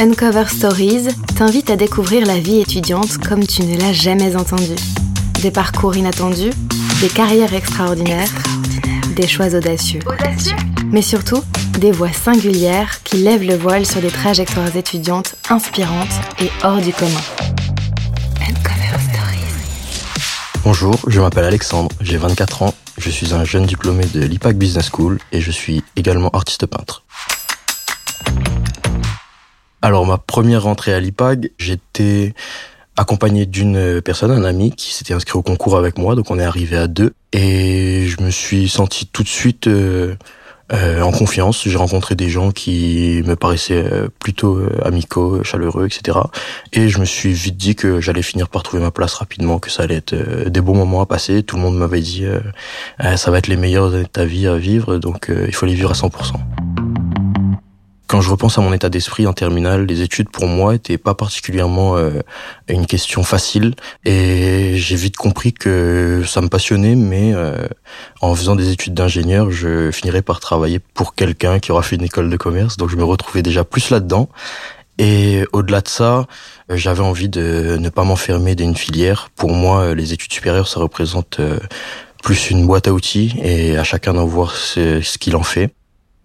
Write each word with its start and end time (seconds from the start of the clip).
Uncover 0.00 0.48
Stories 0.48 1.06
t'invite 1.36 1.70
à 1.70 1.76
découvrir 1.76 2.26
la 2.26 2.40
vie 2.40 2.60
étudiante 2.60 3.18
comme 3.18 3.46
tu 3.46 3.62
ne 3.62 3.78
l'as 3.78 3.92
jamais 3.92 4.34
entendue. 4.34 4.74
Des 5.40 5.52
parcours 5.52 5.96
inattendus, 5.96 6.50
des 7.00 7.08
carrières 7.08 7.54
extraordinaires, 7.54 8.28
des 9.14 9.28
choix 9.28 9.54
audacieux. 9.54 10.00
Mais 10.90 11.00
surtout, 11.00 11.42
des 11.78 11.92
voix 11.92 12.12
singulières 12.12 13.04
qui 13.04 13.18
lèvent 13.18 13.46
le 13.46 13.56
voile 13.56 13.86
sur 13.86 14.00
des 14.00 14.10
trajectoires 14.10 14.74
étudiantes 14.74 15.36
inspirantes 15.48 16.20
et 16.40 16.50
hors 16.64 16.80
du 16.80 16.92
commun. 16.92 17.10
Uncover 18.40 18.98
Stories. 18.98 19.64
Bonjour, 20.64 20.98
je 21.06 21.20
m'appelle 21.20 21.44
Alexandre, 21.44 21.90
j'ai 22.00 22.16
24 22.16 22.62
ans, 22.62 22.74
je 22.98 23.10
suis 23.10 23.32
un 23.32 23.44
jeune 23.44 23.66
diplômé 23.66 24.06
de 24.06 24.24
l'IPAC 24.24 24.56
Business 24.56 24.90
School 24.92 25.20
et 25.30 25.40
je 25.40 25.52
suis 25.52 25.84
également 25.94 26.30
artiste 26.30 26.66
peintre. 26.66 27.03
Alors 29.84 30.06
ma 30.06 30.16
première 30.16 30.62
rentrée 30.62 30.94
à 30.94 30.98
l'IPAG, 30.98 31.50
j'étais 31.58 32.32
accompagné 32.96 33.44
d'une 33.44 34.00
personne, 34.00 34.30
un 34.30 34.42
ami 34.42 34.70
qui 34.70 34.94
s'était 34.94 35.12
inscrit 35.12 35.36
au 35.38 35.42
concours 35.42 35.76
avec 35.76 35.98
moi, 35.98 36.14
donc 36.14 36.30
on 36.30 36.38
est 36.38 36.42
arrivé 36.42 36.78
à 36.78 36.86
deux 36.86 37.12
et 37.34 38.06
je 38.06 38.22
me 38.22 38.30
suis 38.30 38.70
senti 38.70 39.06
tout 39.06 39.22
de 39.22 39.28
suite 39.28 39.66
euh, 39.66 40.14
euh, 40.72 41.02
en 41.02 41.12
confiance. 41.12 41.68
J'ai 41.68 41.76
rencontré 41.76 42.14
des 42.14 42.30
gens 42.30 42.50
qui 42.50 43.22
me 43.26 43.36
paraissaient 43.36 43.84
euh, 43.84 44.08
plutôt 44.20 44.58
amicaux, 44.82 45.44
chaleureux, 45.44 45.84
etc. 45.84 46.16
Et 46.72 46.88
je 46.88 46.98
me 46.98 47.04
suis 47.04 47.34
vite 47.34 47.58
dit 47.58 47.74
que 47.74 48.00
j'allais 48.00 48.22
finir 48.22 48.48
par 48.48 48.62
trouver 48.62 48.82
ma 48.82 48.90
place 48.90 49.12
rapidement, 49.12 49.58
que 49.58 49.70
ça 49.70 49.82
allait 49.82 49.96
être 49.96 50.48
des 50.48 50.62
bons 50.62 50.76
moments 50.76 51.02
à 51.02 51.06
passer. 51.06 51.42
Tout 51.42 51.56
le 51.56 51.62
monde 51.62 51.76
m'avait 51.76 52.00
dit 52.00 52.24
ça 53.16 53.30
va 53.30 53.36
être 53.36 53.48
les 53.48 53.58
meilleures 53.58 53.92
années 53.92 54.04
de 54.04 54.08
ta 54.08 54.24
vie 54.24 54.46
à 54.46 54.56
vivre, 54.56 54.96
donc 54.96 55.30
il 55.30 55.54
faut 55.54 55.66
les 55.66 55.74
vivre 55.74 55.90
à 55.90 55.94
100%. 55.94 56.36
Quand 58.14 58.20
je 58.20 58.30
repense 58.30 58.58
à 58.58 58.60
mon 58.60 58.72
état 58.72 58.90
d'esprit 58.90 59.26
en 59.26 59.32
terminale, 59.32 59.86
les 59.86 60.00
études 60.02 60.28
pour 60.28 60.46
moi 60.46 60.76
étaient 60.76 60.98
pas 60.98 61.16
particulièrement 61.16 61.96
euh, 61.96 62.20
une 62.68 62.86
question 62.86 63.24
facile 63.24 63.74
et 64.04 64.76
j'ai 64.76 64.94
vite 64.94 65.16
compris 65.16 65.52
que 65.52 66.22
ça 66.24 66.40
me 66.40 66.46
passionnait, 66.46 66.94
mais 66.94 67.32
euh, 67.34 67.66
en 68.20 68.32
faisant 68.36 68.54
des 68.54 68.70
études 68.70 68.94
d'ingénieur, 68.94 69.50
je 69.50 69.90
finirais 69.90 70.22
par 70.22 70.38
travailler 70.38 70.78
pour 70.78 71.16
quelqu'un 71.16 71.58
qui 71.58 71.72
aura 71.72 71.82
fait 71.82 71.96
une 71.96 72.04
école 72.04 72.30
de 72.30 72.36
commerce, 72.36 72.76
donc 72.76 72.88
je 72.88 72.94
me 72.94 73.02
retrouvais 73.02 73.42
déjà 73.42 73.64
plus 73.64 73.90
là-dedans. 73.90 74.28
Et 74.98 75.44
au-delà 75.52 75.80
de 75.80 75.88
ça, 75.88 76.28
euh, 76.70 76.76
j'avais 76.76 77.02
envie 77.02 77.28
de 77.28 77.78
ne 77.80 77.88
pas 77.88 78.04
m'enfermer 78.04 78.54
dans 78.54 78.62
une 78.62 78.76
filière. 78.76 79.28
Pour 79.34 79.50
moi, 79.50 79.92
les 79.92 80.12
études 80.12 80.32
supérieures, 80.32 80.68
ça 80.68 80.78
représente 80.78 81.40
plus 82.22 82.50
une 82.50 82.64
boîte 82.64 82.86
à 82.86 82.92
outils 82.92 83.34
et 83.42 83.76
à 83.76 83.82
chacun 83.82 84.14
d'en 84.14 84.24
voir 84.24 84.54
ce 84.54 85.18
qu'il 85.18 85.34
en 85.34 85.42
fait. 85.42 85.74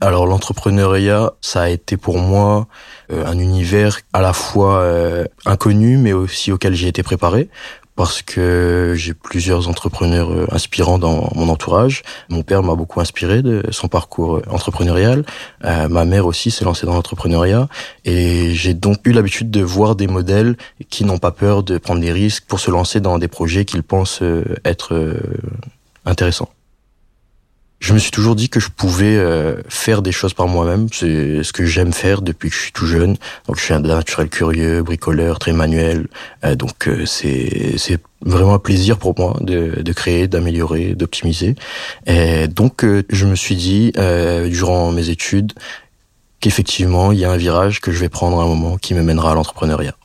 Alors 0.01 0.27
l'entrepreneuriat, 0.27 1.33
ça 1.41 1.63
a 1.63 1.69
été 1.69 1.97
pour 1.97 2.19
moi 2.19 2.67
euh, 3.11 3.25
un 3.25 3.37
univers 3.37 3.99
à 4.13 4.21
la 4.21 4.31
fois 4.31 4.79
euh, 4.79 5.25
inconnu, 5.45 5.97
mais 5.97 6.13
aussi 6.13 6.53
auquel 6.53 6.73
j'ai 6.73 6.87
été 6.87 7.03
préparé 7.03 7.49
parce 7.97 8.21
que 8.21 8.93
j'ai 8.95 9.13
plusieurs 9.13 9.67
entrepreneurs 9.67 10.31
euh, 10.31 10.47
inspirants 10.51 10.99
dans 10.99 11.29
mon 11.35 11.49
entourage. 11.49 12.03
Mon 12.29 12.43
père 12.43 12.63
m'a 12.63 12.75
beaucoup 12.75 13.01
inspiré 13.01 13.41
de 13.41 13.61
son 13.71 13.89
parcours 13.89 14.41
entrepreneurial. 14.49 15.25
ma 15.63 16.05
mère 16.05 16.25
aussi 16.25 16.49
s'est 16.49 16.63
lancée 16.63 16.85
dans 16.85 16.93
l'entrepreneuriat. 16.93 17.67
Et 18.05 18.53
j'ai 18.53 18.73
donc 18.73 18.99
eu 19.05 19.11
l'habitude 19.11 19.51
de 19.51 19.61
voir 19.61 19.97
des 19.97 20.07
modèles 20.07 20.55
qui 20.89 21.03
n'ont 21.03 21.17
pas 21.17 21.31
peur 21.31 21.61
de 21.61 21.77
prendre 21.77 21.99
des 21.99 22.13
risques 22.13 22.45
pour 22.47 22.61
se 22.61 22.71
lancer 22.71 23.01
dans 23.01 23.17
des 23.19 23.27
projets 23.27 23.65
qu'ils 23.65 23.83
pensent 23.83 24.23
être 24.63 25.17
intéressants 26.05 26.49
je 27.79 27.93
me 27.93 27.99
suis 27.99 28.11
toujours 28.11 28.35
dit 28.35 28.49
que 28.49 28.59
je 28.59 28.69
pouvais 28.69 29.15
euh, 29.15 29.61
faire 29.69 30.01
des 30.01 30.11
choses 30.11 30.33
par 30.33 30.47
moi-même. 30.47 30.87
C'est 30.91 31.43
ce 31.43 31.53
que 31.53 31.65
j'aime 31.65 31.93
faire 31.93 32.21
depuis 32.21 32.49
que 32.49 32.55
je 32.55 32.61
suis 32.61 32.71
tout 32.71 32.85
jeune. 32.85 33.15
Donc 33.47 33.57
je 33.57 33.63
suis 33.63 33.73
un 33.73 33.79
naturel 33.79 34.29
curieux, 34.29 34.83
bricoleur, 34.83 35.39
très 35.39 35.53
manuel. 35.53 36.07
Euh, 36.43 36.55
donc 36.55 36.87
euh, 36.87 37.05
c'est 37.05 37.77
c'est 37.77 37.99
vraiment 38.21 38.53
un 38.53 38.59
plaisir 38.59 38.97
pour 38.97 39.17
moi 39.17 39.37
de, 39.39 39.81
de 39.81 39.93
créer, 39.93 40.27
d'améliorer, 40.27 40.93
d'optimiser. 40.93 41.55
Donc 42.49 42.85
je 43.09 43.25
me 43.25 43.35
suis 43.35 43.55
dit 43.55 43.93
durant 43.95 44.91
mes 44.91 45.09
études 45.09 45.53
qu'effectivement 46.41 47.13
il 47.13 47.19
y 47.19 47.25
a 47.25 47.31
un 47.31 47.37
virage 47.37 47.79
que 47.79 47.93
je 47.93 47.99
vais 47.99 48.09
prendre 48.09 48.41
à 48.41 48.43
un 48.43 48.47
moment 48.47 48.77
qui 48.77 48.93
me 48.93 49.03
mènera 49.03 49.31
à 49.31 49.35
l'entrepreneuriat. 49.35 49.95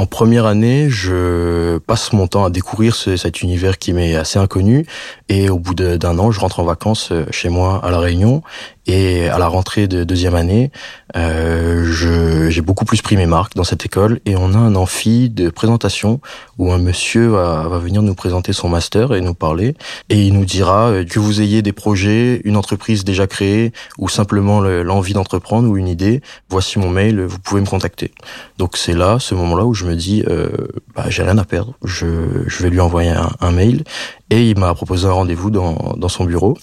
En 0.00 0.06
première 0.06 0.46
année, 0.46 0.88
je 0.88 1.76
passe 1.76 2.14
mon 2.14 2.26
temps 2.26 2.46
à 2.46 2.48
découvrir 2.48 2.94
cet 2.94 3.42
univers 3.42 3.76
qui 3.76 3.92
m'est 3.92 4.16
assez 4.16 4.38
inconnu. 4.38 4.86
Et 5.28 5.50
au 5.50 5.58
bout 5.58 5.74
d'un 5.74 6.18
an, 6.18 6.30
je 6.30 6.40
rentre 6.40 6.60
en 6.60 6.64
vacances 6.64 7.12
euh, 7.12 7.26
chez 7.30 7.50
moi 7.50 7.84
à 7.84 7.90
La 7.90 7.98
Réunion 7.98 8.42
et 8.90 9.28
à 9.28 9.38
la 9.38 9.46
rentrée 9.46 9.86
de 9.86 10.04
deuxième 10.04 10.34
année, 10.34 10.70
euh, 11.16 12.48
j'ai 12.48 12.60
beaucoup 12.60 12.84
plus 12.84 13.02
pris 13.02 13.16
mes 13.16 13.26
marques 13.26 13.54
dans 13.54 13.64
cette 13.64 13.84
école 13.84 14.20
et 14.26 14.36
on 14.36 14.54
a 14.54 14.58
un 14.58 14.74
amphi 14.74 15.28
de 15.28 15.50
présentation 15.50 16.20
où 16.58 16.72
un 16.72 16.78
monsieur 16.78 17.28
va, 17.28 17.68
va, 17.68 17.78
venir 17.78 18.02
nous 18.02 18.14
présenter 18.14 18.52
son 18.52 18.68
master 18.68 19.14
et 19.14 19.20
nous 19.20 19.34
parler 19.34 19.76
et 20.08 20.26
il 20.26 20.34
nous 20.34 20.44
dira 20.44 20.88
euh, 20.88 21.04
que 21.04 21.20
vous 21.20 21.40
ayez 21.40 21.62
des 21.62 21.72
projets, 21.72 22.40
une 22.44 22.56
entreprise 22.56 23.04
déjà 23.04 23.26
créée 23.26 23.72
ou 23.98 24.08
simplement 24.08 24.60
l'envie 24.60 25.12
d'entreprendre 25.12 25.68
ou 25.68 25.76
une 25.76 25.88
idée, 25.88 26.20
voici 26.48 26.78
mon 26.78 26.90
mail, 26.90 27.20
vous 27.20 27.38
pouvez 27.38 27.60
me 27.60 27.66
contacter. 27.66 28.12
Donc 28.58 28.76
c'est 28.76 28.94
là, 28.94 29.18
ce 29.20 29.34
moment-là 29.34 29.64
où 29.64 29.74
je 29.74 29.84
me 29.84 29.89
dis, 29.94 30.24
euh, 30.28 30.48
bah, 30.94 31.06
j'ai 31.08 31.22
rien 31.22 31.38
à 31.38 31.44
perdre, 31.44 31.74
je, 31.84 32.06
je 32.46 32.62
vais 32.62 32.70
lui 32.70 32.80
envoyer 32.80 33.10
un, 33.10 33.30
un 33.40 33.50
mail 33.50 33.84
et 34.30 34.50
il 34.50 34.58
m'a 34.58 34.74
proposé 34.74 35.06
un 35.06 35.12
rendez-vous 35.12 35.50
dans, 35.50 35.94
dans 35.96 36.08
son 36.08 36.24
bureau. 36.24 36.56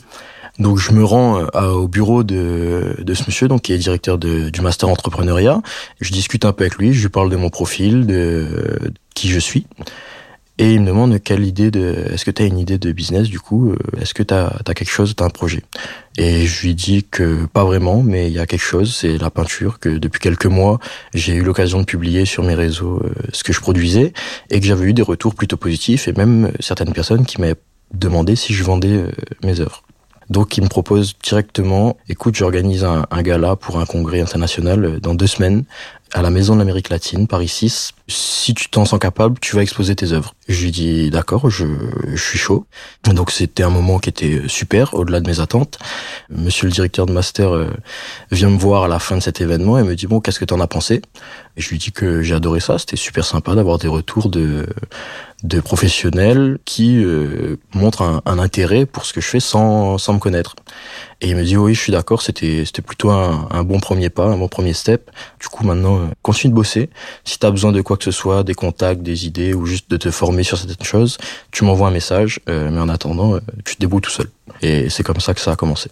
Donc 0.59 0.79
je 0.79 0.91
me 0.91 1.03
rends 1.03 1.45
euh, 1.55 1.69
au 1.69 1.87
bureau 1.87 2.23
de, 2.23 2.95
de 2.97 3.13
ce 3.13 3.23
monsieur, 3.27 3.47
donc 3.47 3.61
qui 3.61 3.73
est 3.73 3.77
directeur 3.77 4.17
de, 4.17 4.49
du 4.49 4.61
master 4.61 4.89
entrepreneuriat. 4.89 5.61
Je 6.01 6.11
discute 6.11 6.45
un 6.45 6.51
peu 6.51 6.63
avec 6.63 6.77
lui, 6.77 6.93
je 6.93 7.01
lui 7.03 7.09
parle 7.09 7.29
de 7.29 7.35
mon 7.35 7.49
profil, 7.49 8.07
de, 8.07 8.91
qui 9.13 9.29
je 9.29 9.39
suis. 9.39 9.67
Et 10.59 10.73
il 10.73 10.81
me 10.81 10.87
demande 10.87 11.21
quelle 11.21 11.45
idée 11.45 11.69
de, 11.69 12.07
est-ce 12.11 12.25
que 12.25 12.31
tu 12.31 12.41
as 12.41 12.45
une 12.45 12.57
idée 12.57 12.79
de 12.79 12.91
business 12.91 13.29
du 13.29 13.39
coup, 13.39 13.71
euh, 13.71 13.77
est-ce 14.01 14.13
que 14.13 14.23
tu 14.23 14.33
as, 14.33 14.51
quelque 14.65 14.89
chose, 14.89 15.15
tu 15.15 15.21
as 15.21 15.25
un 15.25 15.29
projet? 15.29 15.61
Et 16.17 16.47
je 16.47 16.61
lui 16.63 16.73
dis 16.73 17.03
que 17.03 17.45
pas 17.45 17.63
vraiment, 17.63 18.01
mais 18.01 18.27
il 18.27 18.33
y 18.33 18.39
a 18.39 18.47
quelque 18.47 18.63
chose, 18.63 18.95
c'est 18.95 19.19
la 19.19 19.29
peinture, 19.29 19.79
que 19.79 19.89
depuis 19.89 20.19
quelques 20.19 20.47
mois, 20.47 20.79
j'ai 21.13 21.35
eu 21.35 21.43
l'occasion 21.43 21.79
de 21.79 21.85
publier 21.85 22.25
sur 22.25 22.43
mes 22.43 22.55
réseaux 22.55 22.99
euh, 23.03 23.13
ce 23.33 23.43
que 23.43 23.53
je 23.53 23.61
produisais, 23.61 24.13
et 24.49 24.59
que 24.59 24.65
j'avais 24.65 24.85
eu 24.85 24.93
des 24.93 25.03
retours 25.03 25.35
plutôt 25.35 25.57
positifs, 25.57 26.07
et 26.07 26.13
même 26.13 26.51
certaines 26.59 26.93
personnes 26.93 27.25
qui 27.25 27.39
m'avaient 27.39 27.55
demandé 27.93 28.35
si 28.35 28.53
je 28.53 28.63
vendais 28.63 29.05
mes 29.43 29.59
œuvres. 29.59 29.83
Donc 30.29 30.57
il 30.57 30.63
me 30.63 30.67
propose 30.67 31.15
directement, 31.23 31.95
écoute, 32.09 32.35
j'organise 32.35 32.83
un, 32.83 33.05
un, 33.11 33.21
gala 33.21 33.55
pour 33.55 33.79
un 33.79 33.85
congrès 33.85 34.19
international 34.19 34.83
euh, 34.83 34.99
dans 34.99 35.13
deux 35.13 35.27
semaines 35.27 35.63
à 36.13 36.21
la 36.21 36.29
Maison 36.29 36.53
de 36.53 36.59
l'Amérique 36.59 36.89
latine, 36.89 37.27
Paris 37.27 37.47
6. 37.47 37.91
Si 38.07 38.53
tu 38.53 38.69
t'en 38.69 38.85
sens 38.85 38.99
capable, 38.99 39.39
tu 39.39 39.55
vas 39.55 39.61
exposer 39.61 39.95
tes 39.95 40.13
œuvres. 40.13 40.33
Je 40.47 40.63
lui 40.63 40.71
dis 40.71 41.09
d'accord, 41.09 41.49
je, 41.49 41.65
je 42.13 42.21
suis 42.21 42.37
chaud. 42.39 42.65
Donc 43.03 43.31
c'était 43.31 43.63
un 43.63 43.69
moment 43.69 43.99
qui 43.99 44.09
était 44.09 44.43
super, 44.47 44.93
au-delà 44.93 45.19
de 45.19 45.29
mes 45.29 45.39
attentes. 45.39 45.77
Monsieur 46.29 46.67
le 46.67 46.71
directeur 46.71 47.05
de 47.05 47.11
master 47.11 47.53
euh, 47.53 47.69
vient 48.31 48.49
me 48.49 48.57
voir 48.57 48.83
à 48.83 48.87
la 48.87 48.99
fin 48.99 49.17
de 49.17 49.21
cet 49.21 49.41
événement 49.41 49.77
et 49.77 49.83
me 49.83 49.95
dit 49.95 50.07
bon, 50.07 50.21
qu'est-ce 50.21 50.39
que 50.39 50.45
t'en 50.45 50.61
as 50.61 50.67
pensé? 50.67 51.01
Et 51.57 51.61
je 51.61 51.69
lui 51.69 51.77
dis 51.77 51.91
que 51.91 52.21
j'ai 52.21 52.35
adoré 52.35 52.61
ça, 52.61 52.77
c'était 52.79 52.95
super 52.95 53.25
sympa 53.25 53.55
d'avoir 53.55 53.77
des 53.77 53.87
retours 53.87 54.29
de 54.29 54.65
de 55.43 55.59
professionnels 55.59 56.57
qui 56.65 57.03
euh, 57.03 57.57
montrent 57.75 58.01
un, 58.01 58.21
un, 58.25 58.39
intérêt 58.39 58.87
pour 58.87 59.05
ce 59.05 59.13
que 59.13 59.21
je 59.21 59.27
fais 59.27 59.39
sans, 59.39 59.99
sans 59.99 60.13
me 60.13 60.19
connaître. 60.19 60.55
Et 61.19 61.29
il 61.29 61.35
me 61.35 61.43
dit 61.43 61.57
oui, 61.57 61.73
je 61.73 61.79
suis 61.79 61.91
d'accord, 61.91 62.21
c'était 62.21 62.63
plutôt 62.85 63.09
un, 63.09 63.63
bon 63.63 63.79
premier 63.79 64.09
pas, 64.09 64.25
un 64.25 64.37
bon 64.37 64.47
premier 64.47 64.73
step. 64.73 65.09
Du 65.39 65.47
coup 65.47 65.65
maintenant, 65.65 65.97
euh, 65.97 66.07
continue 66.21 66.51
de 66.51 66.55
bosser. 66.55 66.89
Si 67.23 67.39
tu 67.39 67.45
as 67.45 67.51
besoin 67.51 67.71
de 67.71 67.81
quoi 67.81 67.97
que 67.97 68.03
ce 68.03 68.11
soit, 68.11 68.43
des 68.43 68.53
contacts, 68.53 69.01
des 69.01 69.25
idées 69.25 69.53
ou 69.55 69.65
juste 69.65 69.89
de 69.89 69.97
te 69.97 70.11
former 70.11 70.43
sur 70.43 70.57
certaines 70.57 70.85
choses, 70.85 71.17
tu 71.51 71.63
m'envoies 71.63 71.87
un 71.87 71.91
message. 71.91 72.39
Euh, 72.49 72.69
mais 72.71 72.79
en 72.79 72.89
attendant, 72.89 73.39
tu 73.65 73.75
te 73.75 73.81
débrouilles 73.81 74.01
tout 74.01 74.11
seul. 74.11 74.27
Et 74.61 74.89
c'est 74.89 75.03
comme 75.03 75.19
ça 75.19 75.33
que 75.33 75.41
ça 75.41 75.51
a 75.51 75.55
commencé. 75.55 75.89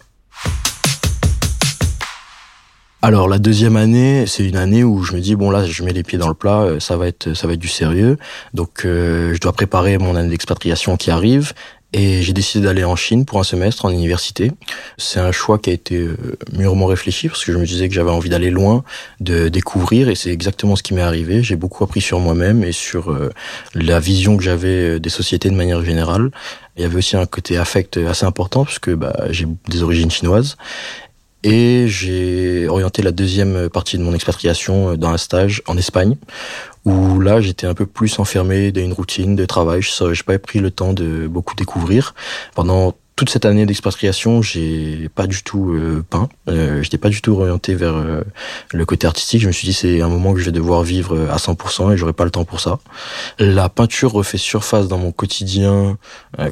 Alors 3.06 3.28
la 3.28 3.38
deuxième 3.38 3.76
année, 3.76 4.24
c'est 4.26 4.44
une 4.44 4.56
année 4.56 4.82
où 4.82 5.04
je 5.04 5.14
me 5.14 5.20
dis 5.20 5.36
bon 5.36 5.50
là, 5.50 5.64
je 5.64 5.84
mets 5.84 5.92
les 5.92 6.02
pieds 6.02 6.18
dans 6.18 6.26
le 6.26 6.34
plat, 6.34 6.62
euh, 6.62 6.80
ça 6.80 6.96
va 6.96 7.06
être 7.06 7.34
ça 7.34 7.46
va 7.46 7.52
être 7.52 7.60
du 7.60 7.68
sérieux. 7.68 8.16
Donc 8.52 8.84
euh, 8.84 9.32
je 9.32 9.38
dois 9.38 9.52
préparer 9.52 9.96
mon 9.96 10.16
année 10.16 10.30
d'expatriation 10.30 10.96
qui 10.96 11.12
arrive 11.12 11.52
et 11.96 12.20
j'ai 12.20 12.34
décidé 12.34 12.66
d'aller 12.66 12.84
en 12.84 12.94
Chine 12.94 13.24
pour 13.24 13.40
un 13.40 13.42
semestre 13.42 13.86
en 13.86 13.90
université. 13.90 14.52
C'est 14.98 15.18
un 15.18 15.32
choix 15.32 15.58
qui 15.58 15.70
a 15.70 15.72
été 15.72 15.96
euh, 15.96 16.16
mûrement 16.52 16.84
réfléchi 16.84 17.28
parce 17.28 17.42
que 17.42 17.52
je 17.52 17.56
me 17.56 17.64
disais 17.64 17.88
que 17.88 17.94
j'avais 17.94 18.10
envie 18.10 18.28
d'aller 18.28 18.50
loin, 18.50 18.84
de 19.20 19.48
découvrir 19.48 20.10
et 20.10 20.14
c'est 20.14 20.30
exactement 20.30 20.76
ce 20.76 20.82
qui 20.82 20.92
m'est 20.92 21.00
arrivé. 21.00 21.42
J'ai 21.42 21.56
beaucoup 21.56 21.82
appris 21.84 22.02
sur 22.02 22.20
moi-même 22.20 22.62
et 22.64 22.72
sur 22.72 23.16
la 23.74 23.98
vision 23.98 24.36
que 24.36 24.42
j'avais 24.42 25.00
des 25.00 25.08
sociétés 25.08 25.48
de 25.48 25.54
manière 25.54 25.82
générale. 25.82 26.30
Il 26.76 26.82
y 26.82 26.84
avait 26.84 26.96
aussi 26.96 27.16
un 27.16 27.24
côté 27.24 27.56
affect 27.56 27.96
assez 27.96 28.26
important 28.26 28.66
puisque 28.66 28.90
bah, 28.90 29.16
j'ai 29.30 29.46
des 29.68 29.82
origines 29.82 30.10
chinoises 30.10 30.56
et 31.46 31.86
j'ai 31.86 32.66
orienté 32.68 33.02
la 33.02 33.12
deuxième 33.12 33.68
partie 33.68 33.98
de 33.98 34.02
mon 34.02 34.12
expatriation 34.14 34.90
euh, 34.90 34.96
dans 34.96 35.10
un 35.10 35.16
stage 35.16 35.62
en 35.66 35.78
Espagne, 35.78 36.16
où 36.86 37.20
là 37.20 37.42
j'étais 37.42 37.66
un 37.66 37.74
peu 37.74 37.84
plus 37.84 38.18
enfermé 38.18 38.72
dans 38.72 38.80
une 38.80 38.94
routine 38.94 39.36
de 39.36 39.44
travail. 39.44 39.82
Je 39.82 40.04
n'ai 40.04 40.14
pas 40.24 40.38
pris 40.38 40.60
le 40.60 40.70
temps 40.70 40.94
de 40.94 41.26
beaucoup 41.26 41.54
découvrir. 41.54 42.14
Pendant 42.54 42.94
toute 43.16 43.30
cette 43.30 43.46
année 43.46 43.64
d'expatriation, 43.64 44.42
j'ai 44.42 45.08
pas 45.14 45.26
du 45.26 45.42
tout 45.42 45.72
euh, 45.72 46.04
peint. 46.08 46.28
Euh, 46.48 46.82
j'étais 46.82 46.98
pas 46.98 47.08
du 47.08 47.22
tout 47.22 47.32
orienté 47.32 47.74
vers 47.74 47.96
euh, 47.96 48.20
le 48.72 48.84
côté 48.84 49.06
artistique. 49.06 49.40
Je 49.40 49.46
me 49.46 49.52
suis 49.52 49.66
dit 49.66 49.72
c'est 49.72 50.02
un 50.02 50.08
moment 50.08 50.34
que 50.34 50.38
je 50.38 50.44
vais 50.44 50.52
devoir 50.52 50.82
vivre 50.82 51.26
à 51.30 51.38
100% 51.38 51.94
et 51.94 51.96
j'aurai 51.96 52.12
pas 52.12 52.24
le 52.24 52.30
temps 52.30 52.44
pour 52.44 52.60
ça. 52.60 52.78
La 53.38 53.70
peinture 53.70 54.12
refait 54.12 54.36
surface 54.36 54.86
dans 54.86 54.98
mon 54.98 55.12
quotidien 55.12 55.96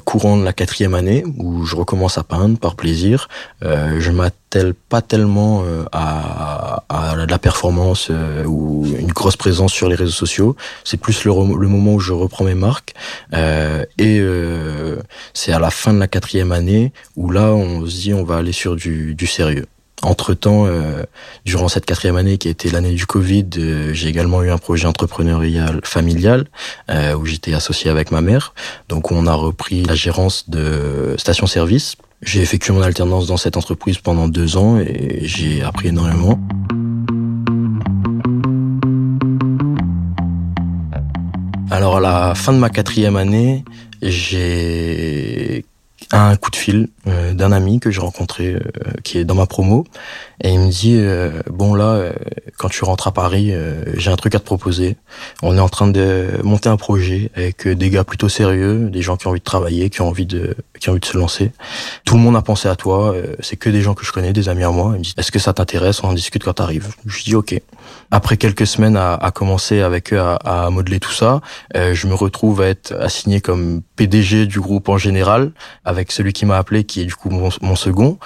courant 0.04 0.38
de 0.38 0.44
la 0.44 0.54
quatrième 0.54 0.94
année 0.94 1.22
où 1.36 1.66
je 1.66 1.76
recommence 1.76 2.16
à 2.16 2.24
peindre 2.24 2.58
par 2.58 2.76
plaisir. 2.76 3.28
je 3.62 4.10
pas 4.88 5.02
tellement 5.02 5.64
à, 5.92 6.84
à, 6.88 7.16
la 7.16 7.38
performance 7.38 8.10
ou 8.46 8.86
une 8.98 9.12
grosse 9.12 9.36
présence 9.36 9.72
sur 9.72 9.88
les 9.88 9.96
réseaux 9.96 10.12
sociaux? 10.12 10.56
C'est 10.84 10.96
plus 10.96 11.24
le, 11.24 11.32
moment 11.32 11.94
où 11.94 12.00
je 12.00 12.12
reprends 12.12 12.44
mes 12.44 12.54
marques 12.54 12.94
et 13.32 14.22
c'est 15.32 15.52
à 15.52 15.58
la 15.58 15.70
fin 15.70 15.92
de 15.92 15.98
la 15.98 16.08
quatrième 16.08 16.52
année 16.52 16.92
où 17.16 17.30
là 17.30 17.52
on 17.52 17.86
se 17.86 18.00
dit 18.00 18.14
on 18.14 18.24
va 18.24 18.36
aller 18.36 18.52
sur 18.52 18.76
du, 18.76 19.26
sérieux. 19.26 19.66
Entre-temps, 20.02 20.66
euh, 20.66 21.04
durant 21.44 21.68
cette 21.68 21.86
quatrième 21.86 22.16
année 22.16 22.36
qui 22.36 22.48
a 22.48 22.50
été 22.50 22.70
l'année 22.70 22.92
du 22.92 23.06
Covid, 23.06 23.48
euh, 23.56 23.94
j'ai 23.94 24.08
également 24.08 24.42
eu 24.42 24.50
un 24.50 24.58
projet 24.58 24.86
entrepreneurial 24.86 25.80
familial 25.82 26.46
euh, 26.90 27.14
où 27.14 27.24
j'étais 27.24 27.54
associé 27.54 27.90
avec 27.90 28.10
ma 28.10 28.20
mère. 28.20 28.54
Donc 28.88 29.12
on 29.12 29.26
a 29.26 29.34
repris 29.34 29.82
la 29.84 29.94
gérance 29.94 30.50
de 30.50 31.14
station-service. 31.16 31.96
J'ai 32.24 32.40
effectué 32.40 32.72
mon 32.72 32.80
alternance 32.80 33.26
dans 33.26 33.36
cette 33.36 33.56
entreprise 33.56 33.98
pendant 33.98 34.28
deux 34.28 34.56
ans 34.56 34.78
et 34.78 35.20
j'ai 35.22 35.62
appris 35.62 35.88
énormément. 35.88 36.40
Alors 41.70 41.98
à 41.98 42.00
la 42.00 42.34
fin 42.34 42.52
de 42.52 42.58
ma 42.58 42.70
quatrième 42.70 43.16
année, 43.16 43.64
j'ai 44.00 45.64
un 46.12 46.36
coup 46.36 46.50
de 46.50 46.56
fil 46.56 46.88
euh, 47.06 47.32
d'un 47.34 47.52
ami 47.52 47.80
que 47.80 47.90
j'ai 47.90 48.00
rencontré 48.00 48.54
euh, 48.54 48.60
qui 49.02 49.18
est 49.18 49.24
dans 49.24 49.34
ma 49.34 49.46
promo 49.46 49.84
et 50.42 50.50
il 50.50 50.60
me 50.60 50.70
dit 50.70 50.96
euh, 50.96 51.42
bon 51.50 51.74
là 51.74 52.12
quand 52.58 52.68
tu 52.68 52.84
rentres 52.84 53.08
à 53.08 53.12
Paris 53.12 53.52
j'ai 53.96 54.10
un 54.10 54.16
truc 54.16 54.34
à 54.34 54.38
te 54.38 54.44
proposer 54.44 54.96
on 55.42 55.56
est 55.56 55.60
en 55.60 55.68
train 55.68 55.88
de 55.88 56.40
monter 56.42 56.68
un 56.68 56.76
projet 56.76 57.30
avec 57.34 57.66
des 57.66 57.90
gars 57.90 58.04
plutôt 58.04 58.28
sérieux 58.28 58.90
des 58.90 59.02
gens 59.02 59.16
qui 59.16 59.26
ont 59.26 59.30
envie 59.30 59.40
de 59.40 59.44
travailler 59.44 59.90
qui 59.90 60.02
ont 60.02 60.08
envie 60.08 60.26
de 60.26 60.56
envie 60.90 61.00
de 61.00 61.04
se 61.04 61.16
lancer. 61.16 61.52
Tout 62.04 62.14
le 62.14 62.20
monde 62.20 62.36
a 62.36 62.42
pensé 62.42 62.68
à 62.68 62.76
toi 62.76 63.14
c'est 63.40 63.56
que 63.56 63.70
des 63.70 63.82
gens 63.82 63.94
que 63.94 64.04
je 64.04 64.12
connais 64.12 64.32
des 64.32 64.48
amis 64.48 64.64
à 64.64 64.70
moi. 64.70 64.92
Il 64.94 64.98
me 64.98 65.04
dit 65.04 65.14
est-ce 65.16 65.32
que 65.32 65.38
ça 65.38 65.52
t'intéresse? 65.52 66.02
On 66.02 66.08
en 66.08 66.12
discute 66.12 66.44
quand 66.44 66.54
t'arrives. 66.54 66.88
Je 67.06 67.24
dis 67.24 67.34
ok. 67.34 67.60
Après 68.10 68.36
quelques 68.36 68.66
semaines 68.66 68.96
à, 68.96 69.14
à 69.14 69.30
commencer 69.30 69.80
avec 69.80 70.12
eux 70.12 70.20
à, 70.20 70.34
à, 70.34 70.70
modeler 70.70 71.00
tout 71.00 71.12
ça 71.12 71.40
je 71.74 72.06
me 72.06 72.14
retrouve 72.14 72.62
à 72.62 72.68
être 72.68 72.94
assigné 72.98 73.40
comme 73.40 73.82
PDG 73.96 74.46
du 74.46 74.60
groupe 74.60 74.88
en 74.88 74.98
général 74.98 75.52
avec 75.84 76.12
celui 76.12 76.32
qui 76.32 76.46
m'a 76.46 76.56
appelé 76.56 76.84
qui 76.84 77.02
est 77.02 77.04
du 77.04 77.14
coup 77.14 77.30
mon, 77.30 77.76
second. 77.76 78.18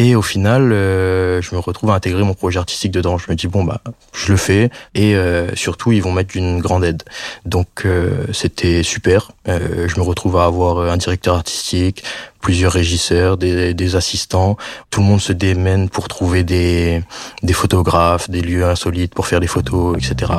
Et 0.00 0.14
au 0.14 0.22
final, 0.22 0.70
euh, 0.72 1.42
je 1.42 1.52
me 1.56 1.58
retrouve 1.58 1.90
à 1.90 1.94
intégrer 1.94 2.22
mon 2.22 2.32
projet 2.32 2.60
artistique 2.60 2.92
dedans. 2.92 3.18
Je 3.18 3.28
me 3.28 3.34
dis 3.34 3.48
bon 3.48 3.64
bah 3.64 3.80
je 4.14 4.30
le 4.30 4.38
fais 4.38 4.70
et 4.94 5.16
euh, 5.16 5.52
surtout 5.56 5.90
ils 5.90 6.00
vont 6.00 6.12
mettre 6.12 6.36
une 6.36 6.60
grande 6.60 6.84
aide. 6.84 7.02
Donc 7.44 7.82
euh, 7.84 8.24
c'était 8.32 8.84
super. 8.84 9.32
je 9.44 9.98
me 9.98 10.02
retrouve 10.02 10.36
à 10.36 10.44
avoir 10.44 10.88
un 10.88 10.96
directeur 10.96 11.34
artistique, 11.34 12.04
plusieurs 12.40 12.70
régisseurs, 12.70 13.38
des, 13.38 13.74
des, 13.74 13.96
assistants. 13.96 14.56
Tout 14.90 15.00
le 15.00 15.06
monde 15.06 15.20
se 15.20 15.32
démène 15.32 15.88
pour 15.88 16.06
trouver 16.06 16.44
des 16.44 17.02
des 17.42 17.52
photographes, 17.52 18.30
des 18.30 18.40
lieux 18.40 18.64
insolites 18.64 19.12
pour 19.12 19.26
faire 19.26 19.40
des 19.40 19.48
photos, 19.48 19.96
etc. 19.96 20.32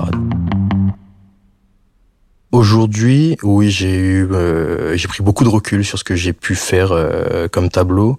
Aujourd'hui, 2.52 3.38
oui, 3.44 3.70
j'ai 3.70 3.96
eu, 3.96 4.28
euh, 4.32 4.98
j'ai 4.98 5.08
pris 5.08 5.22
beaucoup 5.22 5.44
de 5.44 5.50
recul 5.50 5.86
sur 5.86 6.00
ce 6.00 6.04
que 6.04 6.16
j'ai 6.16 6.34
pu 6.34 6.56
faire 6.56 6.92
euh, 6.92 7.48
comme 7.48 7.70
tableau. 7.70 8.18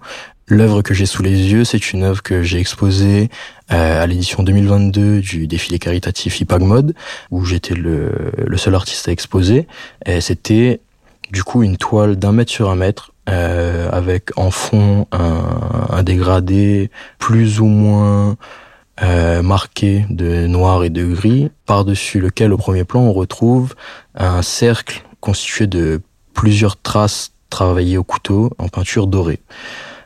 L'œuvre 0.51 0.81
que 0.81 0.93
j'ai 0.93 1.05
sous 1.05 1.23
les 1.23 1.53
yeux, 1.53 1.63
c'est 1.63 1.93
une 1.93 2.03
œuvre 2.03 2.21
que 2.21 2.43
j'ai 2.43 2.59
exposée 2.59 3.29
euh, 3.71 4.03
à 4.03 4.05
l'édition 4.05 4.43
2022 4.43 5.21
du 5.21 5.47
défilé 5.47 5.79
caritatif 5.79 6.41
Ipagmod, 6.41 6.93
où 7.31 7.45
j'étais 7.45 7.73
le, 7.73 8.33
le, 8.37 8.57
seul 8.57 8.75
artiste 8.75 9.07
à 9.07 9.13
exposer. 9.13 9.65
C'était 10.19 10.81
du 11.31 11.45
coup 11.45 11.63
une 11.63 11.77
toile 11.77 12.17
d'un 12.17 12.33
mètre 12.33 12.51
sur 12.51 12.69
un 12.69 12.75
mètre, 12.75 13.13
avec 13.27 14.37
en 14.37 14.51
fond 14.51 15.07
un, 15.13 15.87
un 15.89 16.03
dégradé 16.03 16.91
plus 17.17 17.61
ou 17.61 17.67
moins 17.67 18.35
euh, 19.03 19.41
marqué 19.41 20.05
de 20.09 20.47
noir 20.47 20.83
et 20.83 20.89
de 20.89 21.05
gris, 21.05 21.49
par-dessus 21.65 22.19
lequel 22.19 22.51
au 22.51 22.57
premier 22.57 22.83
plan 22.83 22.99
on 22.99 23.13
retrouve 23.13 23.73
un 24.15 24.41
cercle 24.41 25.03
constitué 25.21 25.65
de 25.65 26.01
plusieurs 26.33 26.75
traces 26.75 27.31
travaillées 27.49 27.97
au 27.97 28.03
couteau 28.03 28.51
en 28.57 28.67
peinture 28.67 29.07
dorée. 29.07 29.39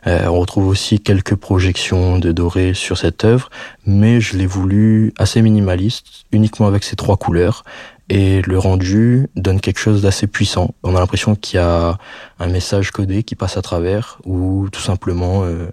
Euh, 0.08 0.28
on 0.28 0.40
retrouve 0.40 0.68
aussi 0.68 1.00
quelques 1.00 1.36
projections 1.36 2.20
de 2.20 2.32
doré 2.32 2.74
sur 2.74 2.98
cette 2.98 3.26
œuvre, 3.26 3.50
mais 3.86 4.22
je 4.22 4.38
l'ai 4.38 4.46
voulu 4.46 5.14
assez 5.18 5.42
minimaliste, 5.42 6.26
uniquement 6.32 6.68
avec 6.68 6.84
ces 6.84 6.96
trois 6.96 7.18
couleurs. 7.18 7.64
Et 8.10 8.44
le 8.44 8.60
rendu 8.60 9.28
donne 9.36 9.60
quelque 9.60 9.80
chose 9.80 10.04
d'assez 10.04 10.28
puissant. 10.28 10.76
On 10.84 10.96
a 10.96 11.00
l'impression 11.00 11.36
qu'il 11.36 11.58
y 11.58 11.60
a 11.60 11.98
un 12.40 12.48
message 12.48 12.92
codé 12.92 13.24
qui 13.24 13.36
passe 13.36 13.58
à 13.58 13.64
travers, 13.64 14.20
ou 14.26 14.68
tout 14.72 14.82
simplement 14.82 15.44
euh, 15.44 15.72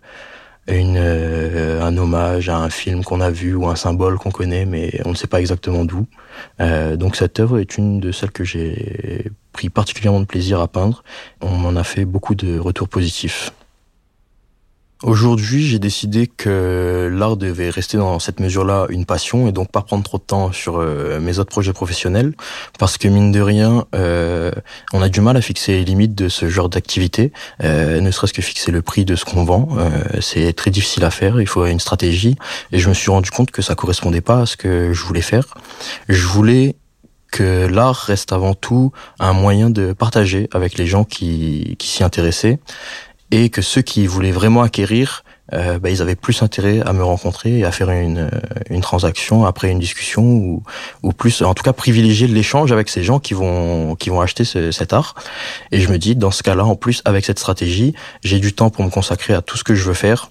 une, 0.69 0.97
euh, 0.97 1.83
un 1.83 1.97
hommage 1.97 2.49
à 2.49 2.57
un 2.57 2.71
film 2.71 3.05
qu'on 3.05 3.21
a 3.21 3.31
vu 3.31 3.55
ou 3.55 3.67
un 3.67 3.77
symbole 3.77 4.19
qu'on 4.19 4.31
connaît, 4.31 4.65
mais 4.65 5.01
on 5.05 5.11
ne 5.11 5.15
sait 5.15 5.27
pas 5.27 5.41
exactement 5.41 5.85
d'où. 5.85 6.07
Euh, 6.61 6.97
donc 6.97 7.17
cette 7.17 7.41
œuvre 7.41 7.59
est 7.59 7.77
une 7.77 8.01
de 8.01 8.13
celles 8.13 8.31
que 8.31 8.45
j'ai 8.45 9.31
pris 9.53 9.69
particulièrement 9.69 10.21
de 10.21 10.25
plaisir 10.25 10.61
à 10.61 10.69
peindre. 10.69 11.03
On 11.41 11.57
m'en 11.57 11.77
a 11.77 11.85
fait 11.85 12.05
beaucoup 12.05 12.35
de 12.35 12.59
retours 12.59 12.89
positifs. 12.89 13.53
Aujourd'hui, 15.03 15.67
j'ai 15.67 15.81
décidé 15.81 16.29
que 16.29 17.11
l'art 17.13 17.37
devait 17.37 17.71
rester 17.71 17.97
dans 17.97 18.21
cette 18.21 18.39
mesure-là 18.39 18.87
une 18.89 19.05
passion 19.05 19.49
et 19.49 19.53
donc 19.53 19.73
pas 19.73 19.83
prendre 19.83 20.05
trop 20.05 20.19
de 20.19 20.23
temps 20.23 20.53
sur 20.53 20.77
euh, 20.77 21.19
mes 21.19 21.41
autres 21.41 21.51
projets 21.51 21.73
professionnels 21.73 22.35
parce 22.79 22.99
que 22.99 23.09
mine 23.09 23.33
de 23.33 23.41
rien, 23.41 23.85
euh, 23.97 24.53
on 24.93 25.03
a 25.03 25.09
du 25.09 25.21
mal 25.21 25.37
à 25.37 25.41
fixer 25.41 25.73
les 25.73 25.85
limites 25.85 26.15
de 26.15 26.29
ce 26.29 26.49
genre 26.49 26.69
d'activité, 26.69 27.33
euh, 27.65 28.01
ne 28.01 28.11
serait-ce 28.13 28.33
que 28.33 28.43
fixer 28.43 28.71
le 28.71 28.81
prix 28.81 29.05
de 29.05 29.17
ce 29.17 29.25
qu'on 29.25 29.45
vend. 29.45 29.69
c'est 30.21 30.53
très 30.53 30.71
difficile 30.71 31.05
à 31.05 31.11
faire, 31.11 31.41
il 31.41 31.49
faut 31.49 31.67
une 31.67 31.81
stratégie 31.81 32.37
et 32.71 32.79
je 32.79 32.89
me 32.89 32.95
suis 32.95 33.11
rendu 33.11 33.31
compte 33.31 33.51
que 33.51 33.63
ça 33.63 33.75
correspondait 33.75 34.21
pas 34.21 34.43
à 34.43 34.47
ce 34.47 34.57
que 34.57 34.93
je 34.93 35.05
voulais 35.05 35.21
faire. 35.21 35.47
Je 36.09 36.27
voulais 36.27 36.77
que 37.33 37.67
l'art 37.67 37.97
reste 37.97 38.33
avant 38.33 38.55
tout 38.55 38.93
un 39.19 39.33
moyen 39.33 39.71
de 39.71 39.93
partager 39.93 40.49
avec 40.53 40.79
les 40.79 40.87
gens 40.87 41.03
qui, 41.03 41.75
qui 41.79 41.89
s'y 41.89 42.05
intéressaient 42.05 42.61
et 43.33 43.49
que 43.49 43.63
ceux 43.63 43.83
qui 43.83 44.07
voulaient 44.07 44.31
vraiment 44.31 44.63
acquérir, 44.63 45.25
euh, 45.55 45.79
bah, 45.79 45.91
ils 45.91 46.01
avaient 46.01 46.15
plus 46.15 46.43
intérêt 46.43 46.81
à 46.83 46.93
me 46.93 47.03
rencontrer 47.03 47.59
et 47.59 47.65
à 47.65 47.73
faire 47.73 47.91
une, 47.91 48.19
euh, 48.19 48.31
une 48.71 48.83
transaction 48.83 49.45
après 49.45 49.71
une 49.71 49.81
discussion 49.81 50.23
ou, 50.23 50.63
ou 51.03 51.13
plus, 51.13 51.43
en 51.43 51.55
tout 51.55 51.65
cas 51.65 51.73
privilégier 51.73 52.29
l'échange 52.29 52.71
avec 52.71 52.89
ces 52.89 53.03
gens 53.03 53.19
qui 53.19 53.35
vont 53.35 53.97
qui 53.97 54.11
vont 54.11 54.21
acheter 54.21 54.45
cet 54.45 54.93
art. 54.93 55.15
Et 55.73 55.81
je 55.81 55.89
me 55.91 55.99
dis, 55.99 56.15
dans 56.15 56.31
ce 56.31 56.43
cas-là, 56.43 56.65
en 56.65 56.77
plus 56.77 57.03
avec 57.05 57.25
cette 57.25 57.39
stratégie, 57.39 57.95
j'ai 58.23 58.39
du 58.39 58.53
temps 58.53 58.71
pour 58.71 58.85
me 58.85 58.91
consacrer 58.91 59.35
à 59.35 59.43
tout 59.43 59.57
ce 59.57 59.65
que 59.65 59.75
je 59.75 59.85
veux 59.85 59.95
faire 59.95 60.29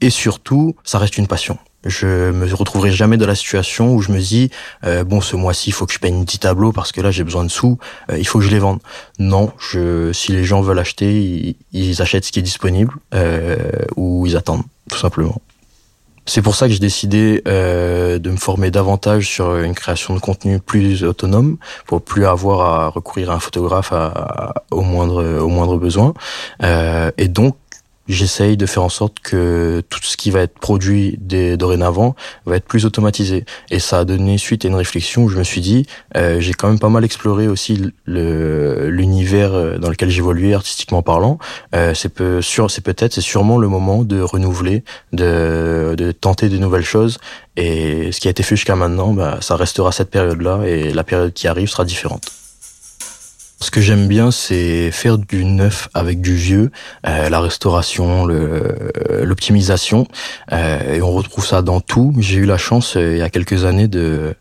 et 0.00 0.10
surtout, 0.10 0.74
ça 0.84 0.98
reste 0.98 1.18
une 1.18 1.26
passion. 1.26 1.58
Je 1.84 2.30
me 2.30 2.52
retrouverai 2.54 2.92
jamais 2.92 3.16
dans 3.16 3.26
la 3.26 3.34
situation 3.34 3.94
où 3.94 4.02
je 4.02 4.12
me 4.12 4.18
dis 4.18 4.50
euh, 4.84 5.02
bon 5.02 5.22
ce 5.22 5.34
mois-ci 5.34 5.70
il 5.70 5.72
faut 5.72 5.86
que 5.86 5.94
je 5.94 5.98
paye 5.98 6.12
10 6.12 6.38
tableaux 6.38 6.72
parce 6.72 6.92
que 6.92 7.00
là 7.00 7.10
j'ai 7.10 7.24
besoin 7.24 7.44
de 7.44 7.50
sous, 7.50 7.78
euh, 8.10 8.18
il 8.18 8.26
faut 8.26 8.38
que 8.38 8.44
je 8.44 8.50
les 8.50 8.58
vende. 8.58 8.80
Non, 9.18 9.52
je, 9.58 10.12
si 10.12 10.32
les 10.32 10.44
gens 10.44 10.60
veulent 10.60 10.78
acheter, 10.78 11.56
ils, 11.72 12.02
achètent 12.02 12.24
ce 12.24 12.32
qui 12.32 12.38
est 12.38 12.42
disponible 12.42 12.94
euh, 13.14 13.56
ou 13.96 14.26
ils 14.26 14.36
attendent 14.36 14.64
tout 14.90 14.98
simplement. 14.98 15.40
C'est 16.26 16.42
pour 16.42 16.54
ça 16.54 16.66
que 16.66 16.74
j'ai 16.74 16.80
décidé 16.80 17.42
de 17.44 18.30
me 18.30 18.36
former 18.36 18.70
davantage 18.70 19.26
sur 19.26 19.56
une 19.56 19.74
création 19.74 20.14
de 20.14 20.20
contenu 20.20 20.60
plus 20.60 21.02
autonome, 21.02 21.56
pour 21.86 22.02
plus 22.02 22.24
avoir 22.26 22.60
à 22.60 22.88
recourir 22.88 23.30
à 23.30 23.34
un 23.34 23.40
photographe 23.40 23.92
au 24.70 24.82
moindre 24.82 25.40
au 25.40 25.48
moindre 25.48 25.76
besoin. 25.76 26.14
et 26.62 27.28
donc 27.28 27.56
j'essaye 28.12 28.56
de 28.56 28.66
faire 28.66 28.82
en 28.82 28.88
sorte 28.88 29.20
que 29.20 29.82
tout 29.88 30.00
ce 30.02 30.16
qui 30.16 30.30
va 30.30 30.40
être 30.40 30.58
produit 30.58 31.16
dès 31.20 31.56
dorénavant 31.56 32.14
va 32.46 32.56
être 32.56 32.66
plus 32.66 32.84
automatisé. 32.84 33.44
Et 33.70 33.78
ça 33.78 34.00
a 34.00 34.04
donné 34.04 34.38
suite 34.38 34.64
à 34.64 34.68
une 34.68 34.74
réflexion 34.74 35.24
où 35.24 35.28
je 35.28 35.38
me 35.38 35.44
suis 35.44 35.60
dit, 35.60 35.86
euh, 36.16 36.40
j'ai 36.40 36.52
quand 36.52 36.68
même 36.68 36.78
pas 36.78 36.88
mal 36.88 37.04
exploré 37.04 37.48
aussi 37.48 37.92
l'univers 38.06 39.54
euh, 39.54 39.78
dans 39.78 39.88
lequel 39.90 40.10
j'évoluais 40.10 40.54
artistiquement 40.54 41.02
parlant. 41.02 41.38
Euh, 41.74 41.94
c'est 41.94 42.08
peut, 42.08 42.40
c'est 42.42 42.84
peut-être, 42.84 43.14
c'est 43.14 43.20
sûrement 43.20 43.58
le 43.58 43.68
moment 43.68 44.02
de 44.02 44.20
renouveler, 44.20 44.84
de, 45.12 45.94
de 45.96 46.12
tenter 46.12 46.48
de 46.48 46.58
nouvelles 46.58 46.84
choses. 46.84 47.18
Et 47.56 48.12
ce 48.12 48.20
qui 48.20 48.28
a 48.28 48.30
été 48.30 48.42
fait 48.42 48.56
jusqu'à 48.56 48.76
maintenant, 48.76 49.12
bah, 49.12 49.38
ça 49.40 49.56
restera 49.56 49.92
cette 49.92 50.10
période-là 50.10 50.62
et 50.64 50.92
la 50.92 51.04
période 51.04 51.32
qui 51.32 51.48
arrive 51.48 51.68
sera 51.68 51.84
différente. 51.84 52.39
Ce 53.62 53.70
que 53.70 53.82
j'aime 53.82 54.08
bien, 54.08 54.30
c'est 54.30 54.90
faire 54.90 55.18
du 55.18 55.44
neuf 55.44 55.90
avec 55.92 56.22
du 56.22 56.34
vieux, 56.34 56.70
euh, 57.06 57.28
la 57.28 57.40
restauration, 57.40 58.24
l'optimisation, 58.24 60.06
euh, 60.50 60.94
et 60.94 61.02
on 61.02 61.12
retrouve 61.12 61.44
ça 61.44 61.60
dans 61.60 61.80
tout. 61.80 62.14
J'ai 62.18 62.38
eu 62.38 62.46
la 62.46 62.56
chance 62.56 62.96
euh, 62.96 63.12
il 63.12 63.18
y 63.18 63.22
a 63.22 63.28
quelques 63.28 63.66
années 63.66 63.86
de 63.86 64.34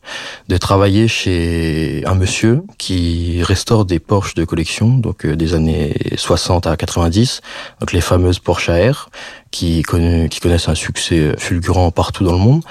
de 0.47 0.57
travailler 0.57 1.09
chez 1.09 2.01
un 2.05 2.15
monsieur 2.15 2.61
qui 2.77 3.43
restaure 3.43 3.83
des 3.83 3.99
Porsche 3.99 4.35
de 4.35 4.45
collection, 4.45 4.97
donc 4.97 5.27
des 5.27 5.53
années 5.53 5.95
60 6.15 6.65
à 6.65 6.77
90, 6.77 7.41
donc 7.81 7.91
les 7.91 8.01
fameuses 8.01 8.39
Porsche 8.39 8.69
AR 8.69 9.09
qui, 9.51 9.83
qui 9.83 10.39
connaissent 10.39 10.69
un 10.69 10.75
succès 10.75 11.33
fulgurant 11.37 11.91
partout 11.91 12.23
dans 12.23 12.33
le 12.33 12.37
monde. 12.37 12.63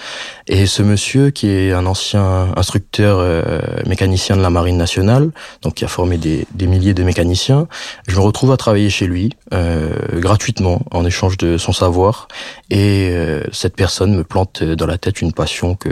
Et 0.47 0.67
ce 0.67 0.83
monsieur, 0.83 1.31
qui 1.31 1.49
est 1.51 1.73
un 1.73 1.87
ancien 1.87 2.53
instructeur 2.57 3.19
euh, 3.21 3.61
mécanicien 3.87 4.37
de 4.37 4.43
la 4.43 4.51
Marine 4.51 4.77
nationale, 4.77 5.31
donc 5.63 5.75
qui 5.75 5.85
a 5.85 5.89
formé 5.89 6.17
des, 6.17 6.47
des, 6.55 6.67
milliers 6.67 6.95
de 6.95 7.03
mécaniciens, 7.03 7.69
je 8.07 8.17
me 8.17 8.21
retrouve 8.21 8.53
à 8.53 8.57
travailler 8.57 8.91
chez 8.91 9.07
lui 9.07 9.31
euh, 9.53 9.91
gratuitement 10.15 10.81
en 10.91 11.05
échange 11.05 11.37
de 11.37 11.59
son 11.59 11.73
savoir. 11.73 12.29
Et 12.71 13.11
euh, 13.13 13.43
cette 13.53 13.77
personne 13.77 14.15
me 14.15 14.25
plante 14.25 14.63
dans 14.63 14.87
la 14.87 14.99
tête 14.99 15.21
une 15.21 15.33
passion 15.33 15.75
que 15.75 15.91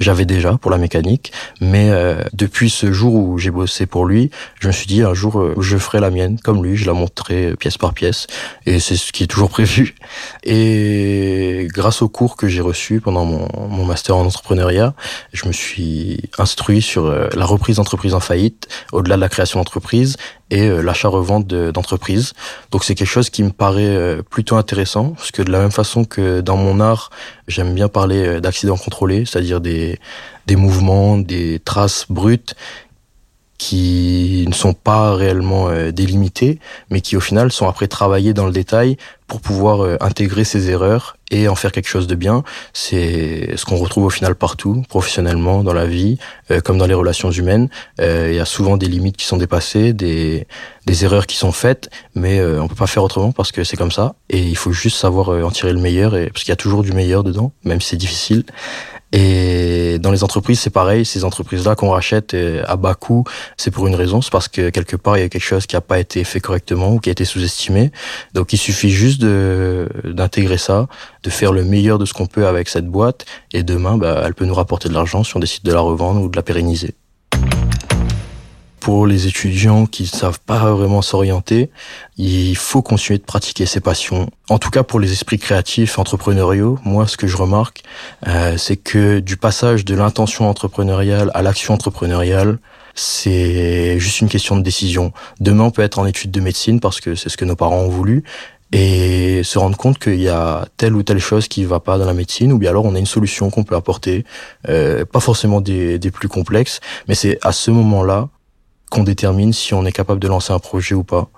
j'avais 0.00 0.24
déjà 0.24 0.56
pour 0.58 0.70
la 0.70 0.78
mécanique. 0.78 1.32
Mais 1.60 1.90
euh, 1.90 2.22
depuis 2.32 2.70
ce 2.70 2.92
jour 2.92 3.14
où 3.14 3.38
j'ai 3.38 3.50
bossé 3.50 3.86
pour 3.86 4.06
lui, 4.06 4.30
je 4.60 4.68
me 4.68 4.72
suis 4.72 4.86
dit 4.86 5.02
un 5.02 5.14
jour 5.14 5.52
je 5.60 5.76
ferai 5.76 6.00
la 6.00 6.10
mienne 6.10 6.38
comme 6.42 6.64
lui, 6.64 6.76
je 6.76 6.86
la 6.86 6.92
montrerai 6.92 7.54
pièce 7.58 7.78
par 7.78 7.94
pièce. 7.94 8.26
Et 8.66 8.80
c'est 8.80 8.96
ce 8.96 9.12
qui 9.12 9.24
est 9.24 9.26
toujours 9.26 9.50
prévu. 9.50 9.94
Et 10.44 11.68
grâce 11.72 12.02
aux 12.02 12.08
cours 12.08 12.36
que 12.36 12.48
j'ai 12.48 12.60
reçus 12.60 13.00
pendant 13.00 13.24
mon, 13.24 13.84
master 13.84 14.16
en 14.16 14.24
entrepreneuriat, 14.24 14.94
je 15.32 15.46
me 15.46 15.52
suis 15.52 16.20
instruit 16.38 16.82
sur 16.82 17.06
euh, 17.06 17.28
la 17.34 17.46
reprise 17.46 17.76
d'entreprise 17.76 18.14
en 18.14 18.20
faillite, 18.20 18.68
au-delà 18.92 19.16
de 19.16 19.20
la 19.20 19.28
création 19.28 19.58
d'entreprise 19.58 20.16
et 20.50 20.68
euh, 20.68 20.82
l'achat-revente 20.82 21.46
d'entreprise. 21.46 22.34
Donc 22.70 22.84
c'est 22.84 22.94
quelque 22.94 23.08
chose 23.08 23.30
qui 23.30 23.42
me 23.42 23.50
paraît 23.50 23.84
euh, 23.84 24.22
plutôt 24.22 24.56
intéressant, 24.56 25.10
parce 25.10 25.30
que 25.30 25.42
de 25.42 25.50
la 25.50 25.60
même 25.60 25.70
façon 25.70 26.04
que 26.04 26.40
dans 26.40 26.56
mon 26.56 26.80
art, 26.80 27.10
j'aime 27.46 27.74
bien 27.74 27.88
parler 27.88 28.40
d'accidents 28.40 28.76
contrôlés, 28.76 29.24
c'est-à-dire 29.24 29.60
des, 29.60 29.98
des 30.46 30.56
mouvements, 30.56 31.18
des 31.18 31.60
traces 31.60 32.06
brutes 32.08 32.54
qui 33.58 34.44
ne 34.46 34.54
sont 34.54 34.72
pas 34.72 35.14
réellement 35.16 35.68
euh, 35.68 35.90
délimités, 35.90 36.60
mais 36.90 37.00
qui 37.00 37.16
au 37.16 37.20
final 37.20 37.50
sont 37.50 37.68
après 37.68 37.88
travaillés 37.88 38.32
dans 38.32 38.46
le 38.46 38.52
détail 38.52 38.96
pour 39.26 39.40
pouvoir 39.40 39.82
euh, 39.82 39.96
intégrer 40.00 40.44
ces 40.44 40.70
erreurs 40.70 41.16
et 41.32 41.48
en 41.48 41.56
faire 41.56 41.72
quelque 41.72 41.88
chose 41.88 42.06
de 42.06 42.14
bien. 42.14 42.44
C'est 42.72 43.56
ce 43.56 43.64
qu'on 43.64 43.76
retrouve 43.76 44.04
au 44.04 44.10
final 44.10 44.36
partout, 44.36 44.84
professionnellement, 44.88 45.64
dans 45.64 45.72
la 45.72 45.86
vie, 45.86 46.18
euh, 46.52 46.60
comme 46.60 46.78
dans 46.78 46.86
les 46.86 46.94
relations 46.94 47.32
humaines. 47.32 47.68
Il 47.98 48.32
y 48.32 48.38
a 48.38 48.44
souvent 48.44 48.76
des 48.76 48.86
limites 48.86 49.16
qui 49.16 49.26
sont 49.26 49.36
dépassées, 49.36 49.92
des, 49.92 50.46
des 50.86 51.04
erreurs 51.04 51.26
qui 51.26 51.36
sont 51.36 51.52
faites, 51.52 51.90
mais 52.14 52.40
on 52.42 52.68
peut 52.68 52.76
pas 52.76 52.86
faire 52.86 53.02
autrement 53.02 53.32
parce 53.32 53.50
que 53.50 53.64
c'est 53.64 53.76
comme 53.76 53.90
ça. 53.90 54.14
Et 54.30 54.38
il 54.38 54.56
faut 54.56 54.72
juste 54.72 54.96
savoir 54.96 55.30
en 55.44 55.50
tirer 55.50 55.72
le 55.72 55.80
meilleur, 55.80 56.16
et, 56.16 56.30
parce 56.30 56.44
qu'il 56.44 56.52
y 56.52 56.52
a 56.52 56.56
toujours 56.56 56.82
du 56.82 56.92
meilleur 56.92 57.24
dedans, 57.24 57.52
même 57.64 57.80
si 57.80 57.90
c'est 57.90 57.96
difficile. 57.96 58.44
Et 59.12 59.77
dans 59.96 60.10
les 60.10 60.24
entreprises, 60.24 60.60
c'est 60.60 60.70
pareil. 60.70 61.06
Ces 61.06 61.24
entreprises-là 61.24 61.74
qu'on 61.74 61.90
rachète 61.90 62.34
euh, 62.34 62.62
à 62.66 62.76
bas 62.76 62.94
coût, 62.94 63.24
c'est 63.56 63.70
pour 63.70 63.86
une 63.86 63.94
raison. 63.94 64.20
C'est 64.20 64.30
parce 64.30 64.48
que 64.48 64.68
quelque 64.68 64.96
part, 64.96 65.16
il 65.16 65.20
y 65.20 65.24
a 65.24 65.28
quelque 65.30 65.40
chose 65.40 65.66
qui 65.66 65.76
n'a 65.76 65.80
pas 65.80 65.98
été 65.98 66.24
fait 66.24 66.40
correctement 66.40 66.92
ou 66.92 66.98
qui 66.98 67.08
a 67.08 67.12
été 67.12 67.24
sous-estimé. 67.24 67.90
Donc, 68.34 68.52
il 68.52 68.58
suffit 68.58 68.90
juste 68.90 69.20
de 69.20 69.88
d'intégrer 70.04 70.58
ça, 70.58 70.88
de 71.22 71.30
faire 71.30 71.52
le 71.52 71.64
meilleur 71.64 71.98
de 71.98 72.04
ce 72.04 72.12
qu'on 72.12 72.26
peut 72.26 72.46
avec 72.46 72.68
cette 72.68 72.86
boîte. 72.86 73.24
Et 73.52 73.62
demain, 73.62 73.96
bah, 73.96 74.22
elle 74.24 74.34
peut 74.34 74.44
nous 74.44 74.54
rapporter 74.54 74.88
de 74.88 74.94
l'argent 74.94 75.24
si 75.24 75.36
on 75.36 75.40
décide 75.40 75.64
de 75.64 75.72
la 75.72 75.80
revendre 75.80 76.20
ou 76.20 76.28
de 76.28 76.36
la 76.36 76.42
pérenniser 76.42 76.94
pour 78.88 79.06
les 79.06 79.26
étudiants 79.26 79.84
qui 79.84 80.04
ne 80.04 80.08
savent 80.08 80.40
pas 80.40 80.72
vraiment 80.72 81.02
s'orienter, 81.02 81.68
il 82.16 82.56
faut 82.56 82.80
continuer 82.80 83.18
de 83.18 83.22
pratiquer 83.22 83.66
ses 83.66 83.80
passions. 83.80 84.30
En 84.48 84.58
tout 84.58 84.70
cas 84.70 84.82
pour 84.82 84.98
les 84.98 85.12
esprits 85.12 85.38
créatifs, 85.38 85.98
entrepreneuriaux, 85.98 86.78
moi 86.86 87.06
ce 87.06 87.18
que 87.18 87.26
je 87.26 87.36
remarque, 87.36 87.82
euh, 88.26 88.56
c'est 88.56 88.78
que 88.78 89.18
du 89.18 89.36
passage 89.36 89.84
de 89.84 89.94
l'intention 89.94 90.48
entrepreneuriale 90.48 91.30
à 91.34 91.42
l'action 91.42 91.74
entrepreneuriale, 91.74 92.60
c'est 92.94 94.00
juste 94.00 94.22
une 94.22 94.30
question 94.30 94.56
de 94.56 94.62
décision. 94.62 95.12
Demain 95.38 95.64
on 95.64 95.70
peut 95.70 95.82
être 95.82 95.98
en 95.98 96.06
études 96.06 96.30
de 96.30 96.40
médecine 96.40 96.80
parce 96.80 97.02
que 97.02 97.14
c'est 97.14 97.28
ce 97.28 97.36
que 97.36 97.44
nos 97.44 97.56
parents 97.56 97.80
ont 97.80 97.90
voulu, 97.90 98.24
et 98.72 99.42
se 99.44 99.58
rendre 99.58 99.76
compte 99.76 99.98
qu'il 99.98 100.22
y 100.22 100.30
a 100.30 100.66
telle 100.78 100.94
ou 100.94 101.02
telle 101.02 101.18
chose 101.18 101.46
qui 101.46 101.64
va 101.64 101.78
pas 101.78 101.98
dans 101.98 102.06
la 102.06 102.14
médecine, 102.14 102.54
ou 102.54 102.58
bien 102.58 102.70
alors 102.70 102.86
on 102.86 102.94
a 102.94 102.98
une 102.98 103.04
solution 103.04 103.50
qu'on 103.50 103.64
peut 103.64 103.76
apporter, 103.76 104.24
euh, 104.70 105.04
pas 105.04 105.20
forcément 105.20 105.60
des, 105.60 105.98
des 105.98 106.10
plus 106.10 106.28
complexes, 106.28 106.80
mais 107.06 107.14
c'est 107.14 107.38
à 107.42 107.52
ce 107.52 107.70
moment-là 107.70 108.30
qu'on 108.90 109.04
détermine 109.04 109.52
si 109.52 109.74
on 109.74 109.84
est 109.84 109.92
capable 109.92 110.20
de 110.20 110.28
lancer 110.28 110.52
un 110.52 110.58
projet 110.58 110.94
ou 110.94 111.04
pas. 111.04 111.30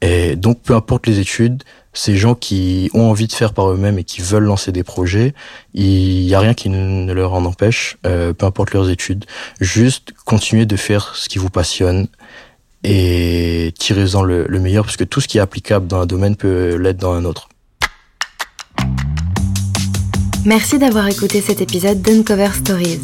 Et 0.00 0.36
donc, 0.36 0.60
peu 0.62 0.74
importe 0.74 1.06
les 1.06 1.18
études, 1.18 1.62
ces 1.92 2.16
gens 2.16 2.34
qui 2.34 2.90
ont 2.94 3.10
envie 3.10 3.26
de 3.26 3.32
faire 3.32 3.52
par 3.52 3.70
eux-mêmes 3.70 3.98
et 3.98 4.04
qui 4.04 4.20
veulent 4.20 4.44
lancer 4.44 4.70
des 4.70 4.84
projets, 4.84 5.34
il 5.74 6.26
n'y 6.26 6.34
a 6.34 6.40
rien 6.40 6.54
qui 6.54 6.68
ne 6.68 7.12
leur 7.12 7.34
en 7.34 7.44
empêche, 7.44 7.96
euh, 8.06 8.32
peu 8.32 8.46
importe 8.46 8.72
leurs 8.72 8.90
études. 8.90 9.24
Juste 9.60 10.12
continuer 10.24 10.66
de 10.66 10.76
faire 10.76 11.16
ce 11.16 11.28
qui 11.28 11.38
vous 11.38 11.50
passionne 11.50 12.06
et 12.84 13.74
tirez-en 13.78 14.22
le, 14.22 14.46
le 14.46 14.60
meilleur, 14.60 14.84
parce 14.84 14.96
que 14.96 15.04
tout 15.04 15.20
ce 15.20 15.26
qui 15.26 15.38
est 15.38 15.40
applicable 15.40 15.88
dans 15.88 16.00
un 16.00 16.06
domaine 16.06 16.36
peut 16.36 16.76
l'être 16.76 16.98
dans 16.98 17.12
un 17.12 17.24
autre. 17.24 17.48
Merci 20.44 20.78
d'avoir 20.78 21.08
écouté 21.08 21.40
cet 21.40 21.60
épisode 21.60 22.00
d'Uncover 22.00 22.50
Stories. 22.54 23.00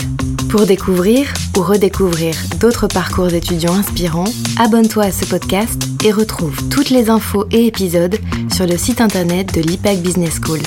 Pour 0.55 0.67
découvrir 0.67 1.35
ou 1.59 1.63
redécouvrir 1.63 2.33
d'autres 2.61 2.87
parcours 2.87 3.35
étudiants 3.35 3.75
inspirants, 3.75 4.33
abonne-toi 4.57 5.07
à 5.07 5.11
ce 5.11 5.25
podcast 5.25 5.83
et 6.05 6.13
retrouve 6.13 6.69
toutes 6.69 6.91
les 6.91 7.11
infos 7.11 7.45
et 7.51 7.67
épisodes 7.67 8.15
sur 8.53 8.65
le 8.65 8.77
site 8.77 9.01
internet 9.01 9.53
de 9.53 9.61
l'IPAC 9.61 9.99
Business 9.99 10.39
School. 10.41 10.61